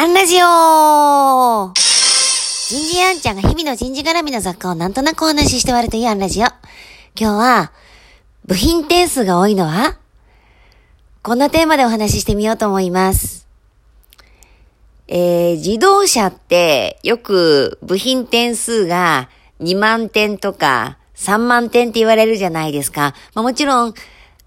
[0.00, 6.44] アンラジオ人事アンちゃんが日々の人事絡みの雑貨をなんとなくお話しして終わるというアンラジオ。
[6.44, 6.54] 今
[7.16, 7.72] 日は、
[8.46, 9.98] 部品点数が多いのは
[11.24, 13.48] こんなテーマでお話ししてみようと思います。
[15.08, 19.28] えー、自動車ってよく部品点数が
[19.58, 23.14] 2万点とか3万点って言われるじゃないですか。
[23.34, 23.94] まあ、もちろん、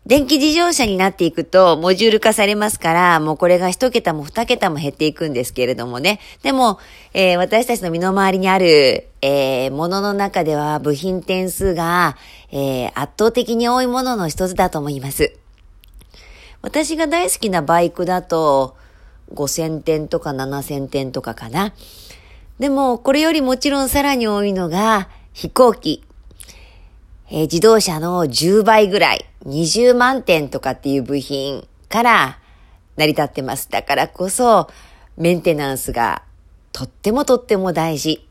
[0.07, 6.19] 電気自動車になっていくと、モジュール化されますから、もうこれが一桁も二桁も減っていくんですけれどもね。
[6.41, 6.79] でも、
[7.13, 12.17] えー、私たちの身の回りにある、えー、ものの中では部品点数が、
[12.51, 15.37] えー、圧倒的に多いものの一つだと思います。
[16.63, 18.75] 私が大好きなバイクだと、
[19.35, 21.73] 5000点とか7000点とかかな。
[22.57, 26.03] でも、これよりもちろんさらに多いのが、飛行機。
[27.33, 32.39] えー、自動車の10倍ぐらい、20万点とかっていう部品から
[32.97, 33.69] 成り立ってます。
[33.71, 34.69] だからこそ、
[35.15, 36.23] メンテナンスが
[36.73, 38.27] とってもとっても大事。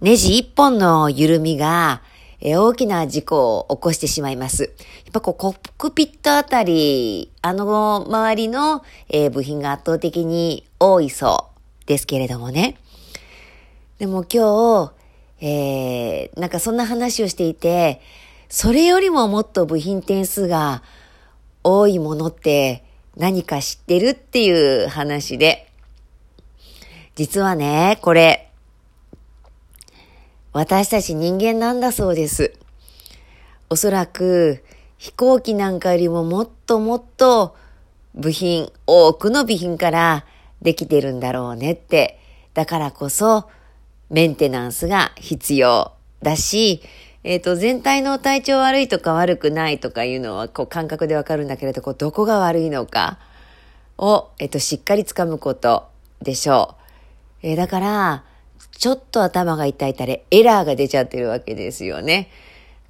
[0.00, 2.00] ネジ一本の緩みが、
[2.40, 4.62] えー、大きな事故を起こしてしまいます。
[4.62, 4.68] や
[5.10, 11.50] っぱこう、コックピットあたり、あの周りの、えー、部品が圧倒的に多いそ
[11.82, 12.78] うですけれどもね。
[13.98, 14.97] でも今日、
[15.40, 18.00] えー、なんかそんな話をしていて、
[18.48, 20.82] それよりももっと部品点数が
[21.62, 22.84] 多いものって
[23.16, 25.70] 何か知ってるっていう話で、
[27.14, 28.50] 実はね、これ、
[30.52, 32.54] 私たち人間なんだそうです。
[33.70, 34.64] おそらく
[34.96, 37.54] 飛行機なんかよりももっともっと
[38.14, 40.24] 部品、多くの備品から
[40.62, 42.18] できてるんだろうねって。
[42.54, 43.48] だからこそ
[44.10, 45.92] メンテナンスが必要
[46.22, 46.82] だし、
[47.24, 53.18] えっ、ー、と、全体の体調悪いとか悪くないとかいうのは、こう、感覚でわかるんだけれど、こう、どこが悪いのか
[53.98, 55.88] を、えっ、ー、と、しっかりつかむこと
[56.22, 56.76] でしょ
[57.42, 57.46] う。
[57.48, 58.24] えー、だから、
[58.72, 62.30] ちょっと頭が痛いたり、エラーが出ちゃってるわけですよね。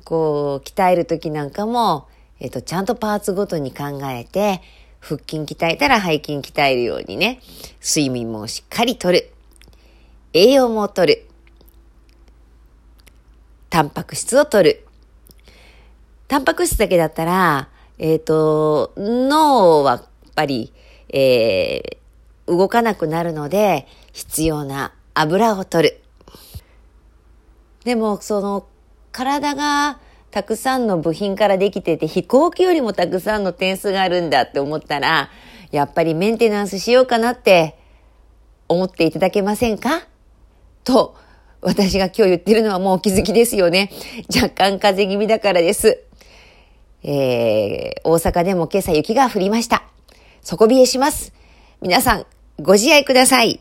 [0.05, 2.07] こう、鍛えるときなんかも、
[2.39, 4.61] えっ、と、ちゃんとパーツごとに考えて、
[5.01, 7.41] 腹筋鍛えたら背筋鍛えるようにね、
[7.83, 9.33] 睡眠もしっかりとる。
[10.33, 11.27] 栄養もとる。
[13.71, 14.87] タンパク質を取る。
[16.27, 17.69] タンパク質だけだったら、
[17.99, 20.73] えっ、ー、と、脳はやっぱり、
[21.09, 26.01] えー、動かなくなるので、必要な油を取る。
[27.85, 28.67] でも、その、
[29.13, 29.99] 体が
[30.31, 35.31] たくさんの部品からできてて、飛行機よりもたくさんの点数があるんだって思ったら、
[35.71, 37.79] やっぱりメンテナンスしようかなって
[38.69, 40.08] 思っていただけませんか？
[40.89, 41.15] と、
[41.61, 43.91] 私が今日言ってるのはもうお気づきですよね。
[44.35, 46.03] 若干風邪気味だからです。
[47.05, 49.83] えー、大阪でも今朝雪が降りました。
[50.43, 51.35] 底冷えします。
[51.83, 52.27] 皆さん、
[52.59, 53.61] ご自愛ください。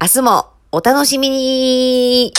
[0.00, 2.32] 明日もお楽しみに